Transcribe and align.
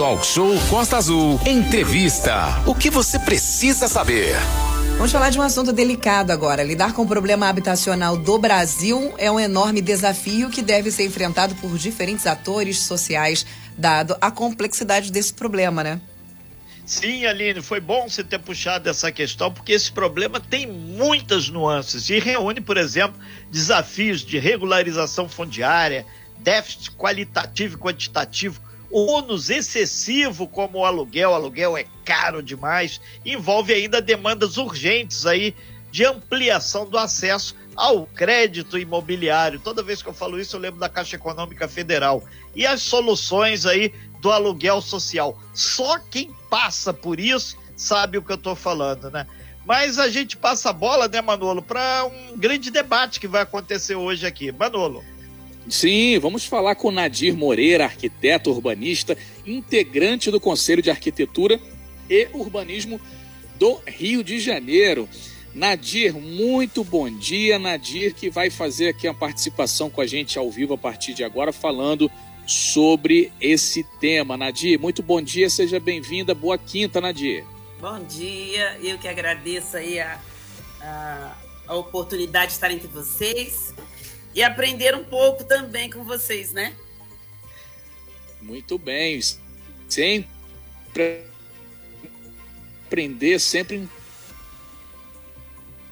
Talk 0.00 0.24
Show 0.24 0.58
Costa 0.70 0.96
Azul. 0.96 1.38
Entrevista. 1.44 2.62
O 2.66 2.74
que 2.74 2.88
você 2.88 3.18
precisa 3.18 3.86
saber? 3.86 4.34
Vamos 4.96 5.12
falar 5.12 5.28
de 5.28 5.38
um 5.38 5.42
assunto 5.42 5.74
delicado 5.74 6.30
agora. 6.30 6.64
Lidar 6.64 6.94
com 6.94 7.02
o 7.02 7.06
problema 7.06 7.50
habitacional 7.50 8.16
do 8.16 8.38
Brasil 8.38 9.12
é 9.18 9.30
um 9.30 9.38
enorme 9.38 9.82
desafio 9.82 10.48
que 10.48 10.62
deve 10.62 10.90
ser 10.90 11.04
enfrentado 11.04 11.54
por 11.56 11.76
diferentes 11.76 12.26
atores 12.26 12.78
sociais, 12.78 13.44
dado 13.76 14.16
a 14.22 14.30
complexidade 14.30 15.12
desse 15.12 15.34
problema, 15.34 15.84
né? 15.84 16.00
Sim, 16.86 17.26
Aline, 17.26 17.60
foi 17.60 17.78
bom 17.78 18.08
você 18.08 18.24
ter 18.24 18.38
puxado 18.38 18.88
essa 18.88 19.12
questão, 19.12 19.52
porque 19.52 19.72
esse 19.72 19.92
problema 19.92 20.40
tem 20.40 20.66
muitas 20.66 21.50
nuances 21.50 22.08
e 22.08 22.18
reúne, 22.18 22.62
por 22.62 22.78
exemplo, 22.78 23.20
desafios 23.50 24.22
de 24.22 24.38
regularização 24.38 25.28
fundiária, 25.28 26.06
déficit 26.38 26.92
qualitativo 26.92 27.74
e 27.76 27.78
quantitativo, 27.78 28.62
ônus 28.90 29.50
excessivo 29.50 30.48
como 30.48 30.78
o 30.78 30.84
aluguel, 30.84 31.30
o 31.30 31.34
aluguel 31.34 31.76
é 31.76 31.84
caro 32.04 32.42
demais, 32.42 33.00
envolve 33.24 33.72
ainda 33.72 34.00
demandas 34.00 34.56
urgentes 34.56 35.26
aí 35.26 35.54
de 35.90 36.04
ampliação 36.04 36.88
do 36.88 36.98
acesso 36.98 37.54
ao 37.76 38.06
crédito 38.06 38.78
imobiliário. 38.78 39.60
Toda 39.60 39.82
vez 39.82 40.02
que 40.02 40.08
eu 40.08 40.14
falo 40.14 40.38
isso, 40.38 40.56
eu 40.56 40.60
lembro 40.60 40.78
da 40.78 40.88
Caixa 40.88 41.16
Econômica 41.16 41.66
Federal. 41.66 42.22
E 42.54 42.66
as 42.66 42.82
soluções 42.82 43.64
aí 43.66 43.92
do 44.20 44.30
aluguel 44.30 44.80
social. 44.80 45.38
Só 45.54 45.98
quem 45.98 46.34
passa 46.48 46.92
por 46.92 47.18
isso 47.18 47.56
sabe 47.76 48.18
o 48.18 48.22
que 48.22 48.32
eu 48.32 48.36
estou 48.36 48.54
falando, 48.54 49.10
né? 49.10 49.26
Mas 49.64 49.98
a 49.98 50.08
gente 50.08 50.36
passa 50.36 50.70
a 50.70 50.72
bola, 50.72 51.08
né, 51.08 51.20
Manolo, 51.20 51.62
para 51.62 52.04
um 52.04 52.36
grande 52.36 52.70
debate 52.70 53.20
que 53.20 53.28
vai 53.28 53.42
acontecer 53.42 53.94
hoje 53.94 54.26
aqui. 54.26 54.52
Manolo. 54.52 55.04
Sim, 55.68 56.18
vamos 56.18 56.44
falar 56.44 56.74
com 56.74 56.90
Nadir 56.90 57.36
Moreira, 57.36 57.84
arquiteto 57.84 58.50
urbanista, 58.50 59.16
integrante 59.46 60.30
do 60.30 60.40
Conselho 60.40 60.82
de 60.82 60.90
Arquitetura 60.90 61.60
e 62.08 62.28
Urbanismo 62.32 63.00
do 63.58 63.78
Rio 63.86 64.24
de 64.24 64.40
Janeiro. 64.40 65.08
Nadir, 65.54 66.14
muito 66.14 66.82
bom 66.82 67.10
dia. 67.10 67.58
Nadir, 67.58 68.14
que 68.14 68.30
vai 68.30 68.50
fazer 68.50 68.88
aqui 68.88 69.06
a 69.06 69.14
participação 69.14 69.90
com 69.90 70.00
a 70.00 70.06
gente 70.06 70.38
ao 70.38 70.50
vivo 70.50 70.74
a 70.74 70.78
partir 70.78 71.12
de 71.12 71.22
agora, 71.22 71.52
falando 71.52 72.10
sobre 72.46 73.32
esse 73.40 73.84
tema. 74.00 74.36
Nadir, 74.36 74.78
muito 74.78 75.02
bom 75.02 75.20
dia, 75.20 75.50
seja 75.50 75.78
bem-vinda. 75.78 76.34
Boa 76.34 76.56
quinta, 76.56 77.00
Nadir. 77.00 77.44
Bom 77.80 78.02
dia, 78.04 78.78
eu 78.82 78.98
que 78.98 79.08
agradeço 79.08 79.76
aí 79.76 80.00
a, 80.00 80.20
a, 80.80 81.36
a 81.66 81.74
oportunidade 81.74 82.48
de 82.48 82.52
estar 82.52 82.70
entre 82.70 82.88
vocês 82.88 83.74
e 84.34 84.42
aprender 84.42 84.94
um 84.94 85.04
pouco 85.04 85.44
também 85.44 85.90
com 85.90 86.04
vocês, 86.04 86.52
né? 86.52 86.74
Muito 88.40 88.78
bem, 88.78 89.20
sempre 89.88 90.28
aprender, 92.86 93.38
sempre 93.38 93.88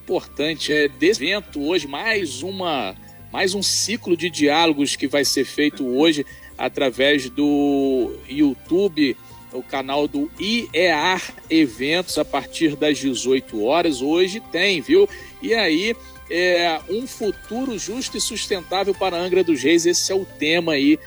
importante. 0.03 0.72
É 0.72 0.89
desse 0.89 1.22
evento 1.22 1.62
hoje, 1.62 1.86
mais 1.86 2.42
uma 2.42 2.97
mais 3.30 3.55
um 3.55 3.62
ciclo 3.62 4.17
de 4.17 4.30
diálogos 4.30 4.97
que 4.97 5.06
vai 5.06 5.25
ser 5.25 5.45
feito 5.45 5.86
hoje 5.86 6.25
através 6.56 7.28
do 7.28 8.17
YouTube, 8.28 9.17
o 9.52 9.62
canal 9.62 10.08
do 10.08 10.30
IEAR 10.41 11.23
Eventos, 11.48 12.19
a 12.19 12.25
partir 12.25 12.75
das 12.75 12.98
18 12.98 13.62
horas. 13.62 14.00
Hoje 14.00 14.41
tem, 14.50 14.80
viu? 14.80 15.08
E 15.42 15.55
aí, 15.55 15.95
é, 16.30 16.80
um 16.88 17.06
futuro 17.06 17.78
justo 17.78 18.16
e 18.16 18.20
sustentável 18.20 18.94
para 18.94 19.16
a 19.16 19.20
Angra 19.20 19.42
dos 19.42 19.62
Reis, 19.62 19.86
esse 19.86 20.10
é 20.12 20.14
o 20.14 20.24
tema 20.24 20.72
aí 20.72 20.98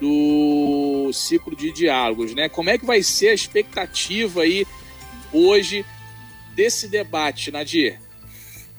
do 0.00 1.10
ciclo 1.12 1.56
de 1.56 1.72
diálogos, 1.72 2.34
né? 2.34 2.48
Como 2.48 2.70
é 2.70 2.78
que 2.78 2.84
vai 2.84 3.02
ser 3.02 3.28
a 3.28 3.34
expectativa 3.34 4.42
aí 4.42 4.66
hoje 5.32 5.84
desse 6.54 6.88
debate, 6.88 7.50
Nadir? 7.50 7.98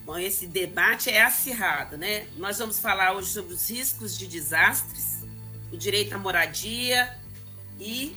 Bom, 0.06 0.18
esse 0.18 0.48
debate 0.48 1.10
é 1.10 1.22
acirrado, 1.22 1.98
né? 1.98 2.26
Nós 2.38 2.58
vamos 2.60 2.80
falar 2.80 3.14
hoje 3.14 3.30
sobre 3.30 3.54
os 3.54 3.70
riscos 3.70 4.18
de 4.18 4.28
desastres 4.28 5.20
o 5.72 5.78
direito 5.78 6.14
à 6.14 6.18
moradia 6.18 7.16
e 7.80 8.16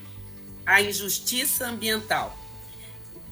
a 0.65 0.81
injustiça 0.81 1.67
ambiental. 1.67 2.37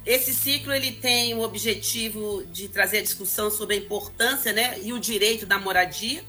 Esse 0.05 0.33
ciclo 0.33 0.73
ele 0.73 0.93
tem 0.93 1.35
o 1.35 1.41
objetivo 1.41 2.45
de 2.47 2.69
trazer 2.69 2.99
a 2.99 3.03
discussão 3.03 3.51
sobre 3.51 3.77
a 3.77 3.79
importância 3.79 4.53
né, 4.53 4.79
e 4.83 4.93
o 4.93 4.99
direito 4.99 5.45
da 5.45 5.59
moradia, 5.59 6.25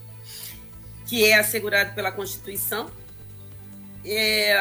que 1.06 1.26
é 1.26 1.38
assegurado 1.38 1.94
pela 1.94 2.12
Constituição. 2.12 2.92
É, 4.04 4.58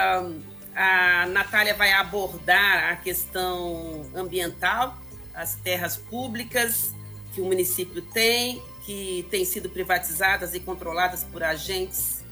a 0.75 1.27
Natália 1.27 1.75
vai 1.75 1.93
abordar 1.93 2.93
a 2.93 2.97
questão 2.97 4.09
ambiental, 4.15 4.97
as 5.35 5.57
terras 5.57 5.97
públicas 5.97 6.95
que 7.35 7.41
o 7.41 7.45
município 7.45 8.03
tem, 8.03 8.63
que 8.85 9.27
têm 9.31 9.45
sido 9.45 9.69
privatizadas 9.69 10.55
e 10.55 10.61
controladas 10.61 11.25
por 11.25 11.43
agentes 11.43 12.25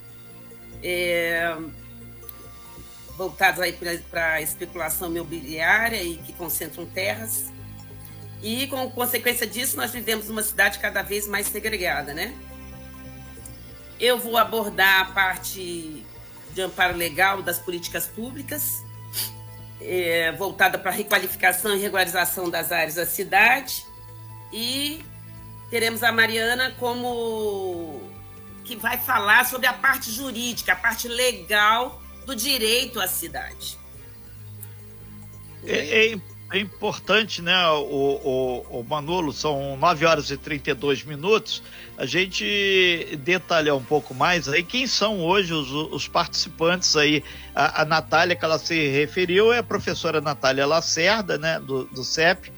é, 0.83 1.57
voltados 3.19 3.61
aí 3.61 3.73
para 3.73 4.35
a 4.35 4.41
especulação 4.41 5.11
imobiliária 5.11 6.01
e 6.01 6.17
que 6.19 6.33
concentram 6.33 6.87
terras. 6.87 7.47
E, 8.41 8.69
com 8.69 8.89
consequência 8.93 9.45
disso, 9.45 9.77
nós 9.77 9.91
vivemos 9.91 10.31
uma 10.31 10.43
cidade 10.45 10.79
cada 10.79 11.03
vez 11.03 11.27
mais 11.27 11.49
segregada, 11.49 12.15
né? 12.15 12.33
Eu 13.99 14.17
vou 14.17 14.39
abordar 14.39 15.01
a 15.01 15.05
parte 15.07 16.07
de 16.53 16.63
amparo 16.63 16.97
legal 16.97 17.43
das 17.43 17.59
políticas 17.59 18.07
públicas, 18.07 18.81
é, 19.81 20.31
voltada 20.33 20.79
para 20.79 20.93
a 20.93 20.95
requalificação 20.95 21.75
e 21.75 21.81
regularização 21.81 22.49
das 22.49 22.71
áreas 22.71 22.95
da 22.95 23.05
cidade. 23.05 23.85
E 24.53 25.05
teremos 25.69 26.05
a 26.05 26.13
Mariana 26.13 26.73
como 26.79 28.01
que 28.65 28.77
vai 28.77 28.97
falar 28.97 29.45
sobre 29.45 29.67
a 29.67 29.73
parte 29.73 30.13
jurídica, 30.13 30.75
a 30.75 30.77
parte 30.77 31.09
legal 31.09 32.01
do 32.29 32.37
direito 32.37 33.01
à 33.01 33.09
cidade. 33.09 33.79
É, 35.65 36.13
é, 36.13 36.19
é 36.53 36.59
importante, 36.59 37.41
né, 37.41 37.57
o, 37.71 38.67
o, 38.71 38.81
o, 38.81 38.85
Manolo, 38.85 39.33
são 39.33 39.79
9 39.79 40.05
horas 40.05 40.31
e 40.31 40.37
32 40.37 41.05
minutos, 41.05 41.63
a 41.97 42.05
gente 42.05 43.19
detalhar 43.25 43.75
um 43.75 43.83
pouco 43.83 44.13
mais 44.13 44.47
aí 44.47 44.63
quem 44.63 44.87
são 44.87 45.21
hoje 45.21 45.55
os, 45.55 45.71
os 45.71 46.07
participantes 46.07 46.95
aí. 46.97 47.25
A, 47.55 47.83
a 47.83 47.85
Natália, 47.87 48.37
que 48.37 48.45
ela 48.45 48.59
se 48.59 48.89
referiu, 48.89 49.51
é 49.51 49.59
a 49.59 49.63
professora 49.63 50.21
Natália 50.21 50.67
Lacerda, 50.67 51.39
né, 51.39 51.59
do, 51.59 51.85
do 51.85 52.05
CEP, 52.05 52.53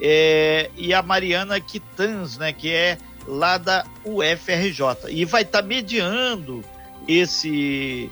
é, 0.00 0.70
e 0.76 0.94
a 0.94 1.02
Mariana 1.02 1.60
Quitans, 1.60 2.38
né, 2.38 2.52
que 2.52 2.72
é 2.72 2.96
lá 3.26 3.58
da 3.58 3.84
UFRJ. 4.04 5.10
E 5.10 5.24
vai 5.24 5.42
estar 5.42 5.62
tá 5.62 5.66
mediando 5.66 6.64
esse 7.08 8.08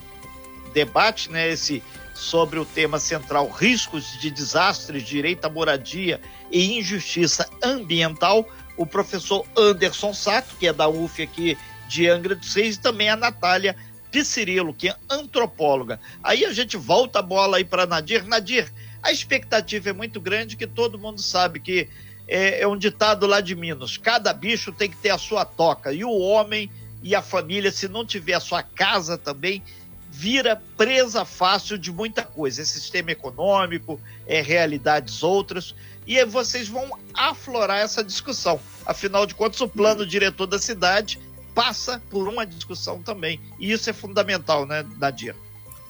debate, 0.75 1.31
né, 1.31 1.49
esse 1.49 1.83
sobre 2.15 2.59
o 2.59 2.65
tema 2.65 2.99
central 2.99 3.49
riscos 3.49 4.19
de 4.21 4.31
desastres, 4.31 5.03
direito 5.03 5.45
à 5.45 5.51
moradia 5.51 6.21
e 6.51 6.79
injustiça 6.79 7.49
ambiental, 7.63 8.49
o 8.77 8.85
professor 8.85 9.47
Anderson 9.57 10.13
Sato, 10.13 10.57
que 10.57 10.67
é 10.67 10.73
da 10.73 10.89
UF 10.89 11.23
aqui 11.23 11.57
de 11.89 12.09
Angra 12.09 12.35
dos 12.35 12.55
Reis, 12.55 12.77
e 12.77 12.81
também 12.81 13.09
a 13.09 13.17
Natália 13.17 13.77
Piscirilo, 14.11 14.75
que 14.75 14.89
é 14.89 14.97
antropóloga. 15.11 16.01
Aí 16.23 16.45
a 16.45 16.53
gente 16.53 16.77
volta 16.77 17.19
a 17.19 17.23
bola 17.23 17.57
aí 17.57 17.65
para 17.65 17.87
Nadir. 17.87 18.27
Nadir, 18.27 18.73
a 19.03 19.13
expectativa 19.13 19.91
é 19.91 19.93
muito 19.93 20.21
grande, 20.21 20.57
que 20.57 20.67
todo 20.67 20.99
mundo 20.99 21.21
sabe 21.21 21.61
que 21.61 21.89
é, 22.27 22.63
é 22.63 22.67
um 22.67 22.77
ditado 22.77 23.27
lá 23.27 23.41
de 23.41 23.55
Minas: 23.55 23.97
cada 23.97 24.33
bicho 24.33 24.73
tem 24.73 24.89
que 24.89 24.97
ter 24.97 25.11
a 25.11 25.19
sua 25.19 25.45
toca. 25.45 25.93
E 25.93 26.05
o 26.05 26.17
homem 26.17 26.71
e 27.03 27.15
a 27.15 27.21
família, 27.21 27.71
se 27.71 27.87
não 27.87 28.05
tiver 28.05 28.35
a 28.35 28.41
sua 28.41 28.63
casa 28.63 29.19
também, 29.19 29.63
vira 30.17 30.63
presa 30.77 31.25
fácil 31.25 31.77
de 31.77 31.91
muita 31.91 32.23
coisa. 32.23 32.63
É 32.63 32.65
sistema 32.65 33.11
econômico, 33.11 34.01
é 34.27 34.41
realidades 34.41 35.25
outras. 35.25 35.75
E 36.07 36.17
aí 36.17 36.25
vocês 36.25 36.69
vão 36.69 36.89
aflorar 37.13 37.81
essa 37.81 38.03
discussão. 38.03 38.61
Afinal 38.87 39.27
de 39.27 39.35
contas, 39.35 39.61
o 39.61 39.69
plano 39.69 40.07
diretor 40.07 40.47
da 40.47 40.59
cidade 40.59 41.19
passa 41.53 42.01
por 42.11 42.29
uma 42.29 42.47
discussão 42.47 43.03
também. 43.03 43.41
E 43.59 43.73
isso 43.73 43.91
é 43.91 43.93
fundamental, 43.93 44.65
né, 44.65 44.87
Nadir? 44.99 45.35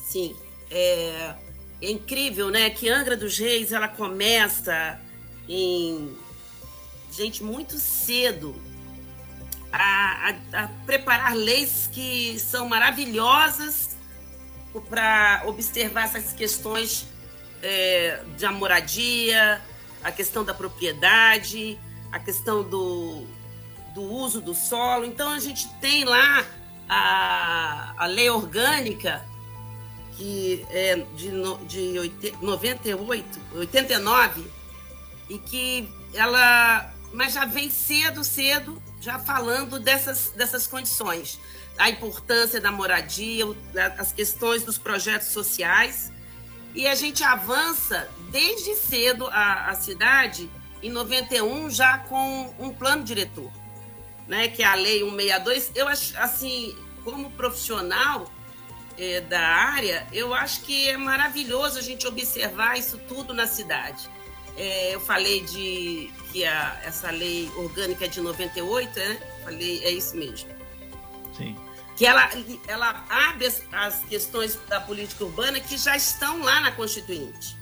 Sim. 0.00 0.34
É, 0.70 1.34
é 1.82 1.90
incrível, 1.90 2.50
né, 2.50 2.70
que 2.70 2.88
Angra 2.88 3.16
dos 3.16 3.38
Reis, 3.38 3.72
ela 3.72 3.88
começa 3.88 4.98
em 5.46 6.16
gente 7.12 7.44
muito 7.44 7.78
cedo 7.78 8.56
a, 9.70 10.30
a, 10.52 10.64
a 10.64 10.68
preparar 10.86 11.36
leis 11.36 11.90
que 11.92 12.38
são 12.38 12.68
maravilhosas 12.68 13.93
para 14.80 15.42
observar 15.46 16.04
essas 16.04 16.32
questões 16.32 17.06
é, 17.62 18.20
de 18.36 18.46
moradia, 18.48 19.60
a 20.02 20.12
questão 20.12 20.44
da 20.44 20.52
propriedade, 20.52 21.78
a 22.12 22.18
questão 22.18 22.62
do, 22.62 23.24
do 23.94 24.02
uso 24.02 24.40
do 24.40 24.54
solo. 24.54 25.04
Então, 25.04 25.30
a 25.30 25.38
gente 25.38 25.68
tem 25.80 26.04
lá 26.04 26.44
a, 26.88 27.94
a 27.96 28.06
lei 28.06 28.28
orgânica 28.28 29.24
que 30.16 30.64
é 30.70 30.96
de, 31.16 31.30
de 31.66 32.34
98, 32.40 33.40
89, 33.54 34.44
e 35.28 35.38
que 35.38 35.88
ela. 36.12 36.92
Mas 37.12 37.32
já 37.32 37.44
vem 37.44 37.70
cedo, 37.70 38.24
cedo, 38.24 38.80
já 39.00 39.18
falando 39.18 39.78
dessas, 39.78 40.32
dessas 40.36 40.66
condições. 40.66 41.38
A 41.78 41.90
importância 41.90 42.60
da 42.60 42.70
moradia, 42.70 43.44
as 43.98 44.12
questões 44.12 44.62
dos 44.62 44.78
projetos 44.78 45.28
sociais. 45.28 46.12
E 46.74 46.86
a 46.86 46.94
gente 46.94 47.22
avança 47.22 48.08
desde 48.30 48.74
cedo 48.74 49.26
a, 49.28 49.70
a 49.70 49.74
cidade, 49.74 50.50
em 50.82 50.90
91, 50.90 51.70
já 51.70 51.98
com 51.98 52.54
um 52.58 52.72
plano 52.72 53.04
diretor, 53.04 53.50
né, 54.26 54.48
que 54.48 54.62
é 54.62 54.66
a 54.66 54.74
Lei 54.74 54.98
162. 55.00 55.70
Eu 55.74 55.88
acho, 55.88 56.18
assim, 56.18 56.76
como 57.04 57.30
profissional, 57.30 58.30
é, 58.98 59.20
da 59.20 59.40
área, 59.40 60.06
eu 60.12 60.32
acho 60.32 60.60
que 60.62 60.88
é 60.88 60.96
maravilhoso 60.96 61.78
a 61.78 61.82
gente 61.82 62.06
observar 62.06 62.78
isso 62.78 62.98
tudo 63.08 63.34
na 63.34 63.46
cidade. 63.46 64.08
É, 64.56 64.94
eu 64.94 65.00
falei 65.00 65.40
de 65.40 66.12
que 66.30 66.44
a, 66.44 66.80
essa 66.84 67.10
lei 67.10 67.50
orgânica 67.56 68.04
é 68.04 68.08
de 68.08 68.20
98, 68.20 68.98
né? 68.98 69.20
Falei, 69.42 69.82
é 69.84 69.90
isso 69.90 70.16
mesmo. 70.16 70.48
Sim. 71.36 71.56
Que 71.96 72.06
ela, 72.06 72.28
ela 72.66 73.04
abre 73.08 73.46
as, 73.46 73.62
as 73.72 74.04
questões 74.04 74.58
da 74.68 74.80
política 74.80 75.24
urbana 75.24 75.60
que 75.60 75.76
já 75.76 75.96
estão 75.96 76.42
lá 76.42 76.60
na 76.60 76.72
Constituinte. 76.72 77.56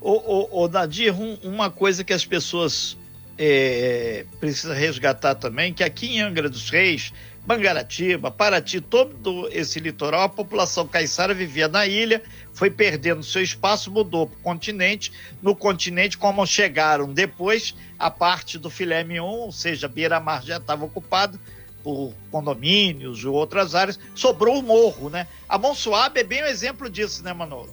Ô, 0.00 0.12
ô, 0.12 0.64
ô 0.64 0.68
Nadir, 0.68 1.18
um, 1.18 1.34
uma 1.42 1.70
coisa 1.70 2.04
que 2.04 2.12
as 2.12 2.24
pessoas 2.24 2.96
é, 3.38 4.24
precisam 4.38 4.76
resgatar 4.76 5.34
também, 5.34 5.72
que 5.72 5.82
aqui 5.82 6.16
em 6.16 6.20
Angra 6.20 6.48
dos 6.48 6.70
Reis, 6.70 7.12
Mangaratiba, 7.46 8.30
Paraty, 8.30 8.80
todo 8.80 9.48
esse 9.52 9.78
litoral, 9.78 10.22
a 10.22 10.28
população 10.28 10.86
caiçara 10.86 11.34
vivia 11.34 11.68
na 11.68 11.86
ilha, 11.86 12.22
foi 12.54 12.70
perdendo 12.70 13.22
seu 13.22 13.42
espaço, 13.42 13.90
mudou 13.90 14.26
para 14.26 14.38
o 14.38 14.42
continente. 14.42 15.12
No 15.42 15.54
continente, 15.54 16.16
como 16.16 16.46
chegaram 16.46 17.12
depois, 17.12 17.74
a 17.98 18.10
parte 18.10 18.58
do 18.58 18.70
filé 18.70 19.04
mignon, 19.04 19.40
ou 19.40 19.52
seja, 19.52 19.88
beira-mar 19.88 20.42
já 20.42 20.56
estava 20.56 20.86
ocupado 20.86 21.38
por 21.84 22.14
condomínios 22.30 23.18
e 23.20 23.26
outras 23.26 23.74
áreas, 23.74 24.00
sobrou 24.14 24.58
o 24.58 24.62
morro, 24.62 25.10
né? 25.10 25.28
A 25.46 25.58
Monsuabe 25.58 26.20
é 26.20 26.24
bem 26.24 26.42
um 26.42 26.46
exemplo 26.46 26.88
disso, 26.88 27.22
né, 27.22 27.34
Manolo? 27.34 27.68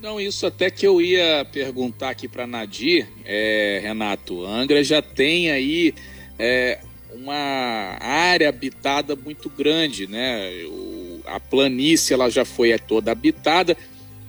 Não, 0.00 0.20
isso 0.20 0.46
até 0.46 0.70
que 0.70 0.86
eu 0.86 1.00
ia 1.00 1.44
perguntar 1.50 2.10
aqui 2.10 2.28
para 2.28 2.46
Nadir, 2.46 3.08
é, 3.24 3.80
Renato. 3.82 4.46
Angra 4.46 4.84
já 4.84 5.02
tem 5.02 5.50
aí 5.50 5.94
é, 6.38 6.78
uma 7.10 7.96
área 7.98 8.48
habitada 8.48 9.16
muito 9.16 9.48
grande, 9.48 10.06
né? 10.06 10.50
O, 10.66 11.20
a 11.26 11.40
planície 11.40 12.14
ela 12.14 12.28
já 12.30 12.44
foi 12.44 12.78
toda 12.78 13.10
habitada, 13.10 13.76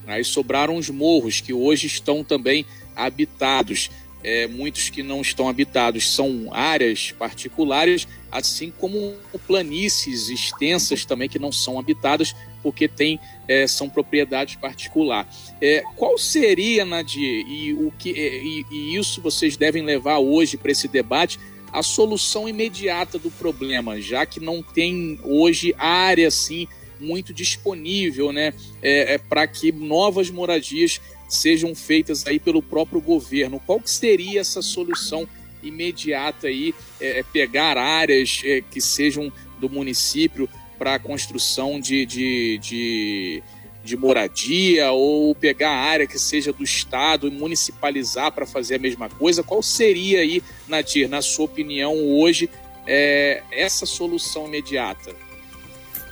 aí 0.07 0.23
sobraram 0.23 0.75
os 0.75 0.89
morros 0.89 1.39
que 1.39 1.53
hoje 1.53 1.85
estão 1.85 2.23
também 2.23 2.65
habitados. 2.95 3.91
É, 4.23 4.47
muitos 4.47 4.89
que 4.89 5.01
não 5.01 5.21
estão 5.21 5.47
habitados 5.47 6.13
são 6.13 6.49
áreas 6.51 7.11
particulares, 7.11 8.07
assim 8.31 8.71
como 8.77 9.15
planícies 9.47 10.29
extensas 10.29 11.05
também 11.05 11.29
que 11.29 11.39
não 11.39 11.51
são 11.51 11.79
habitadas 11.79 12.35
porque 12.61 12.87
tem, 12.87 13.19
é, 13.47 13.65
são 13.67 13.89
propriedades 13.89 14.55
particulares. 14.55 15.53
É, 15.61 15.83
qual 15.95 16.17
seria, 16.17 16.85
Nadir, 16.85 17.45
e, 17.47 17.73
o 17.73 17.91
que, 17.97 18.11
é, 18.11 18.43
e, 18.43 18.65
e 18.71 18.95
isso 18.95 19.21
vocês 19.21 19.55
devem 19.55 19.83
levar 19.83 20.19
hoje 20.19 20.57
para 20.57 20.71
esse 20.71 20.87
debate, 20.87 21.39
a 21.71 21.83
solução 21.83 22.49
imediata 22.49 23.17
do 23.19 23.29
problema, 23.31 24.01
já 24.01 24.25
que 24.25 24.39
não 24.39 24.61
tem 24.61 25.19
hoje 25.23 25.73
área 25.77 26.27
assim 26.27 26.67
muito 26.99 27.33
disponível, 27.33 28.33
né, 28.33 28.53
é, 28.81 29.13
é 29.13 29.17
para 29.17 29.47
que 29.47 29.71
novas 29.71 30.29
moradias 30.29 30.99
sejam 31.29 31.73
feitas 31.75 32.27
aí 32.27 32.39
pelo 32.39 32.61
próprio 32.61 32.99
governo. 32.99 33.61
Qual 33.65 33.79
que 33.79 33.89
seria 33.89 34.41
essa 34.41 34.61
solução 34.61 35.27
imediata 35.63 36.47
aí? 36.47 36.73
É, 36.99 37.19
é 37.19 37.23
pegar 37.23 37.77
áreas 37.77 38.41
é, 38.43 38.61
que 38.61 38.81
sejam 38.81 39.31
do 39.59 39.69
município 39.69 40.49
para 40.77 40.95
a 40.95 40.99
construção 40.99 41.79
de, 41.79 42.05
de, 42.05 42.57
de 42.57 43.43
de 43.83 43.95
moradia 43.95 44.91
ou 44.91 45.33
pegar 45.33 45.71
área 45.71 46.05
que 46.05 46.19
seja 46.19 46.51
do 46.51 46.63
Estado 46.63 47.27
e 47.27 47.31
municipalizar 47.31 48.31
para 48.31 48.45
fazer 48.45 48.75
a 48.75 48.79
mesma 48.79 49.09
coisa? 49.09 49.41
Qual 49.41 49.63
seria 49.63 50.19
aí, 50.19 50.43
Nadir, 50.67 51.09
na 51.09 51.21
sua 51.21 51.45
opinião, 51.45 51.95
hoje, 51.95 52.49
é, 52.85 53.41
essa 53.51 53.85
solução 53.85 54.47
imediata? 54.47 55.15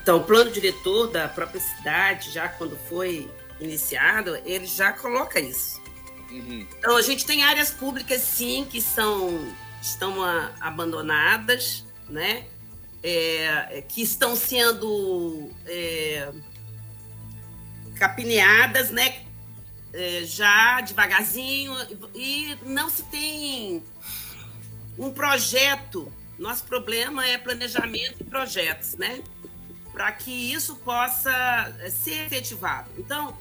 Então, 0.02 0.18
o 0.18 0.24
plano 0.24 0.50
diretor 0.50 1.08
da 1.08 1.28
própria 1.28 1.60
cidade, 1.60 2.30
já 2.32 2.48
quando 2.48 2.76
foi 2.88 3.28
iniciado, 3.60 4.36
ele 4.44 4.66
já 4.66 4.92
coloca 4.92 5.40
isso. 5.40 5.80
Uhum. 6.30 6.66
Então, 6.78 6.96
a 6.96 7.02
gente 7.02 7.24
tem 7.24 7.42
áreas 7.42 7.70
públicas, 7.70 8.20
sim, 8.20 8.66
que 8.70 8.80
são, 8.80 9.52
estão 9.80 10.22
a, 10.22 10.52
abandonadas, 10.60 11.84
né? 12.08 12.46
É, 13.02 13.84
que 13.88 14.02
estão 14.02 14.34
sendo 14.34 15.50
é, 15.64 16.30
capineadas, 17.96 18.90
né? 18.90 19.22
É, 19.92 20.22
já 20.24 20.80
devagarzinho, 20.82 21.74
e 22.14 22.56
não 22.64 22.90
se 22.90 23.02
tem 23.04 23.82
um 24.98 25.10
projeto. 25.10 26.12
Nosso 26.38 26.64
problema 26.64 27.26
é 27.26 27.38
planejamento 27.38 28.20
e 28.20 28.24
projetos, 28.24 28.94
né? 28.94 29.22
Para 29.92 30.12
que 30.12 30.52
isso 30.52 30.76
possa 30.76 31.74
é, 31.80 31.88
ser 31.90 32.26
efetivado. 32.26 32.90
Então, 32.98 33.36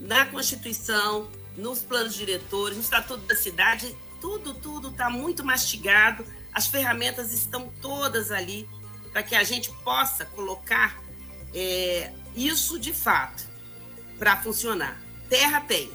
na 0.00 0.24
Constituição, 0.26 1.28
nos 1.56 1.80
planos 1.80 2.14
diretores, 2.14 2.76
no 2.76 2.82
Estatuto 2.82 3.26
da 3.26 3.36
Cidade, 3.36 3.94
tudo, 4.20 4.54
tudo 4.54 4.88
está 4.88 5.10
muito 5.10 5.44
mastigado, 5.44 6.24
as 6.52 6.66
ferramentas 6.66 7.32
estão 7.32 7.70
todas 7.80 8.30
ali 8.30 8.68
para 9.12 9.22
que 9.22 9.34
a 9.34 9.42
gente 9.44 9.70
possa 9.84 10.24
colocar 10.24 11.00
é, 11.54 12.12
isso 12.34 12.78
de 12.78 12.92
fato 12.92 13.44
para 14.18 14.36
funcionar. 14.36 15.00
Terra 15.28 15.60
tem. 15.60 15.90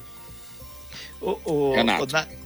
O, 1.22 1.32
o, 1.46 1.74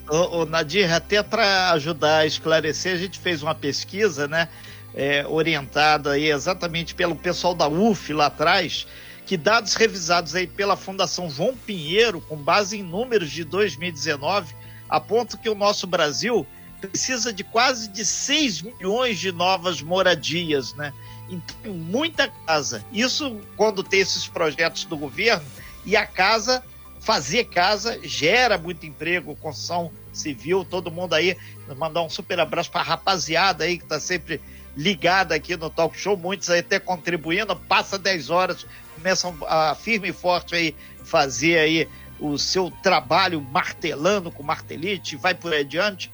o, 0.09 0.41
o 0.41 0.45
Nadir, 0.45 0.91
até 0.93 1.21
para 1.21 1.71
ajudar 1.71 2.19
a 2.19 2.25
esclarecer, 2.25 2.93
a 2.93 2.97
gente 2.97 3.19
fez 3.19 3.43
uma 3.43 3.55
pesquisa, 3.55 4.27
né? 4.27 4.47
É, 4.93 5.25
orientada 5.27 6.13
aí 6.13 6.31
exatamente 6.31 6.95
pelo 6.95 7.15
pessoal 7.15 7.53
da 7.53 7.67
UF 7.67 8.11
lá 8.11 8.25
atrás, 8.25 8.87
que 9.29 9.37
dados 9.37 9.75
revisados 9.75 10.33
aí 10.33 10.47
pela 10.47 10.75
Fundação 10.75 11.29
João 11.29 11.55
Pinheiro, 11.55 12.19
com 12.19 12.35
base 12.35 12.79
em 12.79 12.81
números 12.81 13.29
de 13.29 13.43
2019, 13.43 14.55
apontam 14.89 15.39
que 15.39 15.47
o 15.47 15.53
nosso 15.53 15.85
Brasil 15.85 16.47
precisa 16.81 17.31
de 17.31 17.43
quase 17.43 17.89
de 17.89 18.03
6 18.03 18.63
milhões 18.63 19.19
de 19.19 19.31
novas 19.31 19.83
moradias, 19.83 20.73
né? 20.73 20.91
Então, 21.29 21.71
muita 21.75 22.27
casa. 22.47 22.83
Isso, 22.91 23.39
quando 23.55 23.83
tem 23.83 23.99
esses 23.99 24.27
projetos 24.27 24.85
do 24.85 24.97
governo, 24.97 25.45
e 25.85 25.95
a 25.95 26.07
casa, 26.07 26.63
fazer 26.99 27.43
casa, 27.43 27.99
gera 28.01 28.57
muito 28.57 28.87
emprego, 28.87 29.35
construção 29.35 29.91
civil, 30.11 30.65
todo 30.65 30.89
mundo 30.89 31.13
aí. 31.13 31.37
Mandar 31.77 32.01
um 32.01 32.09
super 32.09 32.39
abraço 32.39 32.71
para 32.71 32.81
a 32.81 32.83
rapaziada 32.83 33.63
aí 33.65 33.77
que 33.77 33.83
está 33.83 33.99
sempre 33.99 34.41
ligada 34.75 35.35
aqui 35.35 35.55
no 35.55 35.69
Talk 35.69 35.95
Show, 35.95 36.17
muitos 36.17 36.49
aí 36.49 36.61
até 36.61 36.79
contribuindo, 36.79 37.55
passa 37.55 37.95
10 37.95 38.31
horas, 38.31 38.65
começam 38.99 39.35
a 39.47 39.73
firme 39.73 40.09
e 40.09 40.13
forte 40.13 40.53
aí 40.53 40.75
fazer 41.03 41.57
aí 41.57 41.87
o 42.19 42.37
seu 42.37 42.69
trabalho 42.83 43.41
martelando 43.41 44.29
com 44.29 44.43
martelite, 44.43 45.15
vai 45.15 45.33
por 45.33 45.53
aí 45.53 45.61
adiante. 45.61 46.11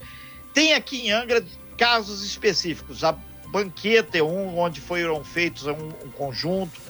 Tem 0.54 0.72
aqui 0.72 1.08
em 1.08 1.10
Angra 1.10 1.44
casos 1.76 2.24
específicos. 2.24 3.04
A 3.04 3.14
banqueta 3.48 4.16
é 4.16 4.22
um, 4.22 4.58
onde 4.58 4.80
foram 4.80 5.22
feitos 5.24 5.66
um, 5.66 5.88
um 6.04 6.10
conjunto 6.10 6.80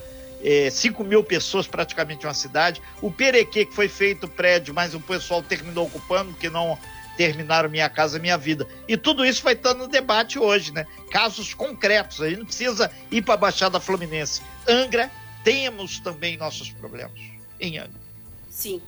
é, 0.43 0.69
5 0.69 1.03
mil 1.03 1.23
pessoas 1.23 1.67
praticamente 1.67 2.25
uma 2.25 2.33
cidade. 2.33 2.81
O 3.01 3.11
Perequê, 3.11 3.65
que 3.65 3.73
foi 3.73 3.87
feito 3.87 4.27
prédio, 4.27 4.73
mas 4.73 4.93
o 4.93 4.99
pessoal 4.99 5.41
terminou 5.41 5.87
ocupando, 5.87 6.33
que 6.33 6.49
não 6.49 6.77
terminaram 7.15 7.69
Minha 7.69 7.89
Casa 7.89 8.19
Minha 8.19 8.37
Vida. 8.37 8.67
E 8.87 8.95
tudo 8.95 9.25
isso 9.25 9.43
vai 9.43 9.53
estar 9.53 9.73
no 9.73 9.87
debate 9.87 10.37
hoje, 10.37 10.71
né? 10.71 10.85
Casos 11.09 11.53
concretos, 11.53 12.21
a 12.21 12.29
gente 12.29 12.39
não 12.39 12.45
precisa 12.45 12.91
ir 13.09 13.23
para 13.23 13.33
a 13.33 13.37
Baixada 13.37 13.79
Fluminense. 13.79 14.41
Angra, 14.67 15.09
temos 15.43 15.99
também 15.99 16.37
nossos 16.37 16.71
problemas 16.71 17.19
em 17.59 17.77
Angra. 17.77 18.01
Sim. 18.49 18.81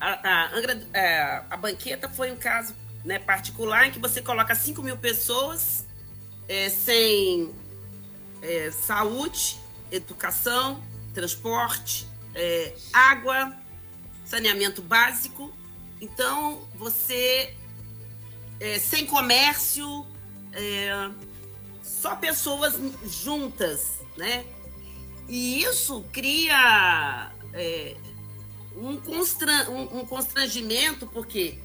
A, 0.00 0.28
a 0.28 0.54
Angra, 0.54 0.82
é, 0.92 1.42
a 1.50 1.56
banqueta 1.56 2.08
foi 2.08 2.30
um 2.30 2.36
caso 2.36 2.74
né, 3.04 3.18
particular 3.18 3.86
em 3.86 3.90
que 3.90 3.98
você 3.98 4.20
coloca 4.22 4.54
5 4.54 4.82
mil 4.82 4.96
pessoas 4.96 5.84
é, 6.48 6.68
sem 6.68 7.52
é, 8.42 8.70
saúde, 8.70 9.58
educação, 9.90 10.82
transporte, 11.12 12.06
é, 12.34 12.74
água, 12.92 13.54
saneamento 14.24 14.82
básico. 14.82 15.52
Então, 16.00 16.68
você, 16.74 17.54
é, 18.60 18.78
sem 18.78 19.06
comércio, 19.06 20.06
é, 20.52 21.10
só 21.82 22.16
pessoas 22.16 22.74
juntas, 23.06 24.00
né? 24.16 24.44
E 25.28 25.62
isso 25.62 26.04
cria 26.12 27.32
é, 27.52 27.96
um, 28.76 28.96
constran, 28.96 29.68
um, 29.70 30.00
um 30.00 30.06
constrangimento, 30.06 31.06
porque 31.06 31.58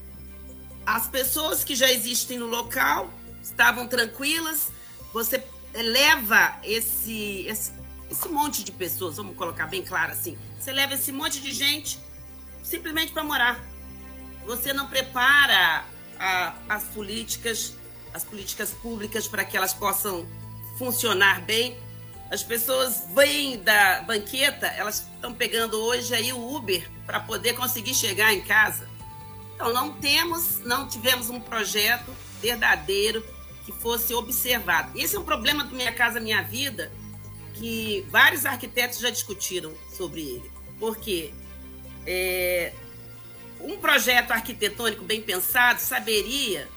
as 0.85 1.07
pessoas 1.07 1.63
que 1.63 1.75
já 1.75 1.91
existem 1.91 2.37
no 2.37 2.47
local 2.47 3.11
estavam 3.41 3.87
tranquilas, 3.87 4.71
você 5.13 5.43
leva 5.73 6.57
esse, 6.63 7.45
esse, 7.47 7.71
esse 8.09 8.27
monte 8.29 8.63
de 8.63 8.71
pessoas, 8.71 9.17
vamos 9.17 9.35
colocar 9.35 9.67
bem 9.67 9.83
claro 9.83 10.11
assim, 10.11 10.37
você 10.59 10.71
leva 10.71 10.93
esse 10.93 11.11
monte 11.11 11.41
de 11.41 11.51
gente 11.51 11.99
simplesmente 12.63 13.11
para 13.11 13.23
morar. 13.23 13.59
Você 14.45 14.73
não 14.73 14.87
prepara 14.87 15.85
a, 16.19 16.53
as 16.67 16.83
políticas, 16.85 17.75
as 18.13 18.23
políticas 18.23 18.71
públicas 18.71 19.27
para 19.27 19.43
que 19.43 19.57
elas 19.57 19.73
possam 19.73 20.25
funcionar 20.77 21.41
bem. 21.41 21.77
As 22.31 22.43
pessoas 22.43 23.05
vêm 23.15 23.57
da 23.57 24.01
banqueta, 24.01 24.67
elas 24.67 25.07
estão 25.15 25.33
pegando 25.33 25.79
hoje 25.79 26.13
aí 26.13 26.31
o 26.31 26.55
Uber 26.55 26.87
para 27.05 27.19
poder 27.19 27.53
conseguir 27.53 27.95
chegar 27.95 28.33
em 28.33 28.41
casa. 28.41 28.87
Então 29.55 29.73
não 29.73 29.93
temos, 29.93 30.59
não 30.59 30.87
tivemos 30.87 31.29
um 31.29 31.39
projeto 31.39 32.15
verdadeiro 32.39 33.25
que 33.65 33.71
fosse 33.71 34.13
observado. 34.13 34.97
Esse 34.97 35.15
é 35.15 35.19
um 35.19 35.23
problema 35.23 35.63
do 35.63 35.75
Minha 35.75 35.91
Casa 35.91 36.19
Minha 36.19 36.43
Vida 36.43 36.91
que 37.55 38.05
vários 38.09 38.45
arquitetos 38.45 38.99
já 38.99 39.09
discutiram 39.09 39.73
sobre 39.97 40.21
ele. 40.21 40.51
Porque 40.79 41.33
é, 42.05 42.71
um 43.59 43.77
projeto 43.77 44.31
arquitetônico 44.31 45.03
bem 45.03 45.21
pensado 45.21 45.81
saberia 45.81 46.69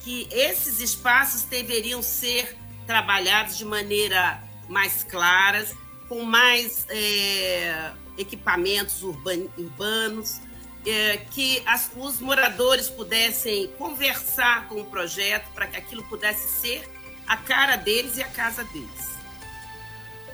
que 0.00 0.28
esses 0.30 0.80
espaços 0.80 1.42
deveriam 1.42 2.02
ser 2.02 2.56
trabalhados 2.86 3.58
de 3.58 3.64
maneira 3.64 4.49
mais 4.70 5.04
claras, 5.04 5.74
com 6.08 6.22
mais 6.22 6.86
é, 6.88 7.90
equipamentos 8.16 9.02
urban, 9.02 9.46
urbanos, 9.58 10.40
é, 10.86 11.18
que 11.30 11.62
as, 11.66 11.90
os 11.94 12.20
moradores 12.20 12.88
pudessem 12.88 13.66
conversar 13.76 14.68
com 14.68 14.80
o 14.80 14.84
projeto 14.84 15.50
para 15.52 15.66
que 15.66 15.76
aquilo 15.76 16.02
pudesse 16.04 16.48
ser 16.60 16.88
a 17.26 17.36
cara 17.36 17.76
deles 17.76 18.16
e 18.16 18.22
a 18.22 18.28
casa 18.28 18.64
deles. 18.64 19.10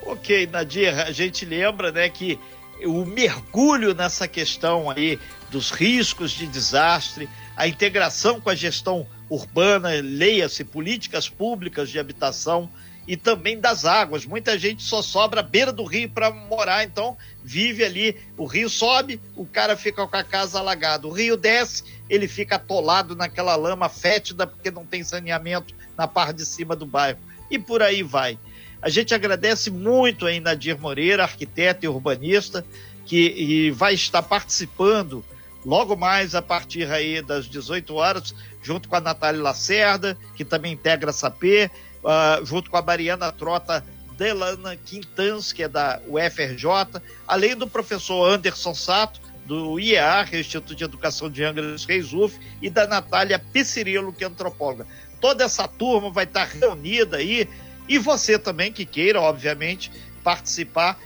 Ok, 0.03 0.47
Nadir, 0.47 0.97
a 0.97 1.11
gente 1.11 1.43
lembra 1.43 1.91
né, 1.91 2.07
que 2.07 2.39
o 2.85 3.05
mergulho 3.05 3.93
nessa 3.93 4.27
questão 4.27 4.89
aí 4.89 5.19
dos 5.49 5.71
riscos 5.71 6.31
de 6.31 6.47
desastre, 6.47 7.27
a 7.55 7.67
integração 7.67 8.39
com 8.39 8.49
a 8.49 8.55
gestão 8.55 9.05
urbana, 9.29 9.89
leia-se 10.01 10.63
políticas 10.63 11.27
públicas 11.27 11.89
de 11.89 11.99
habitação 11.99 12.69
e 13.07 13.15
também 13.15 13.59
das 13.59 13.85
águas. 13.85 14.25
Muita 14.25 14.59
gente 14.59 14.83
só 14.83 15.01
sobra 15.01 15.39
à 15.39 15.43
beira 15.43 15.71
do 15.71 15.85
rio 15.85 16.09
para 16.09 16.29
morar, 16.29 16.83
então 16.83 17.17
vive 17.43 17.83
ali. 17.83 18.17
O 18.37 18.45
rio 18.45 18.69
sobe, 18.69 19.21
o 19.35 19.45
cara 19.45 19.77
fica 19.77 20.05
com 20.05 20.17
a 20.17 20.23
casa 20.23 20.59
alagada. 20.59 21.07
O 21.07 21.11
rio 21.11 21.37
desce, 21.37 21.83
ele 22.09 22.27
fica 22.27 22.57
atolado 22.57 23.15
naquela 23.15 23.55
lama 23.55 23.87
fétida 23.87 24.45
porque 24.45 24.69
não 24.69 24.85
tem 24.85 25.03
saneamento 25.03 25.73
na 25.97 26.07
parte 26.07 26.37
de 26.37 26.45
cima 26.45 26.75
do 26.75 26.85
bairro. 26.85 27.19
E 27.49 27.57
por 27.57 27.81
aí 27.81 28.03
vai. 28.03 28.37
A 28.81 28.89
gente 28.89 29.15
agradece 29.15 29.71
muito 29.71 30.27
a 30.27 30.39
Nadir 30.39 30.79
Moreira, 30.79 31.23
arquiteta 31.23 31.85
e 31.85 31.89
urbanista, 31.89 32.65
que 33.05 33.71
vai 33.71 33.93
estar 33.93 34.21
participando 34.21 35.23
logo 35.65 35.95
mais 35.95 36.35
a 36.35 36.41
partir 36.41 36.89
aí 36.91 37.21
das 37.21 37.45
18 37.45 37.93
horas, 37.95 38.35
junto 38.61 38.87
com 38.87 38.95
a 38.95 39.01
Natália 39.01 39.41
Lacerda, 39.41 40.17
que 40.35 40.45
também 40.45 40.73
integra 40.73 41.09
a 41.09 41.13
SAP, 41.13 41.69
uh, 42.07 42.45
junto 42.45 42.71
com 42.71 42.77
a 42.77 42.81
Mariana 42.81 43.31
Trota 43.31 43.83
Delana 44.17 44.75
Quintans, 44.75 45.51
que 45.51 45.63
é 45.63 45.67
da 45.67 45.99
UFRJ, 46.07 47.01
além 47.27 47.55
do 47.55 47.67
professor 47.67 48.27
Anderson 48.27 48.73
Sato, 48.73 49.19
do 49.45 49.79
IEA, 49.79 50.27
é 50.31 50.39
Instituto 50.39 50.75
de 50.75 50.83
Educação 50.83 51.29
de 51.29 51.43
Angra 51.43 51.75
Reis 51.87 52.13
UF, 52.13 52.37
e 52.61 52.69
da 52.69 52.87
Natália 52.87 53.39
Piscirilo, 53.39 54.11
que 54.11 54.23
é 54.23 54.27
antropóloga. 54.27 54.87
Toda 55.21 55.43
essa 55.43 55.67
turma 55.67 56.11
vai 56.11 56.23
estar 56.23 56.45
reunida 56.45 57.17
aí 57.17 57.47
e 57.87 57.97
você 57.97 58.37
também 58.37 58.71
que 58.71 58.85
queira, 58.85 59.21
obviamente, 59.21 59.91
participar 60.23 60.99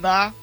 na 0.00 0.34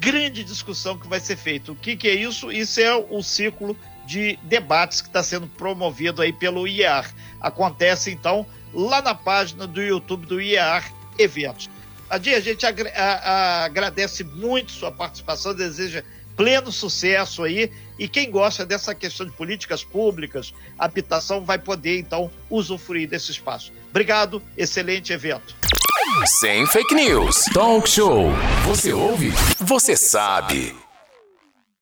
grande 0.00 0.42
discussão 0.42 0.98
que 0.98 1.06
vai 1.06 1.20
ser 1.20 1.36
feita. 1.36 1.70
O 1.70 1.76
que, 1.76 1.96
que 1.96 2.08
é 2.08 2.14
isso? 2.14 2.50
Isso 2.50 2.80
é 2.80 2.94
o 2.94 3.22
ciclo 3.22 3.76
de 4.06 4.38
debates 4.42 5.00
que 5.00 5.06
está 5.06 5.22
sendo 5.22 5.46
promovido 5.46 6.20
aí 6.20 6.32
pelo 6.32 6.66
IEAR. 6.66 7.14
Acontece, 7.40 8.10
então, 8.10 8.44
lá 8.72 9.02
na 9.02 9.14
página 9.14 9.66
do 9.66 9.82
YouTube 9.82 10.26
do 10.26 10.40
IEAR 10.40 10.92
Eventos. 11.18 11.68
Adi, 12.08 12.34
a 12.34 12.40
gente 12.40 12.66
agra 12.66 12.90
a, 12.94 13.04
a, 13.04 13.64
agradece 13.64 14.24
muito 14.24 14.72
sua 14.72 14.90
participação, 14.90 15.54
deseja 15.54 16.02
pleno 16.36 16.72
sucesso 16.72 17.44
aí. 17.44 17.70
E 17.98 18.08
quem 18.08 18.30
gosta 18.30 18.64
dessa 18.64 18.94
questão 18.94 19.26
de 19.26 19.32
políticas 19.32 19.84
públicas, 19.84 20.54
habitação, 20.78 21.44
vai 21.44 21.58
poder 21.58 21.98
então 21.98 22.30
usufruir 22.48 23.08
desse 23.08 23.30
espaço. 23.30 23.72
Obrigado, 23.90 24.42
excelente 24.56 25.12
evento. 25.12 25.54
Sem 26.40 26.66
fake 26.66 26.94
news. 26.94 27.44
Talk 27.52 27.88
show. 27.88 28.30
Você 28.66 28.92
ouve? 28.92 29.30
Você 29.60 29.96
sabe. 29.96 30.74